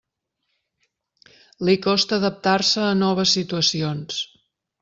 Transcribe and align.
Li 1.69 1.77
costa 1.85 2.19
adaptar-se 2.21 2.89
a 2.89 2.99
noves 3.05 3.37
situacions. 3.39 4.21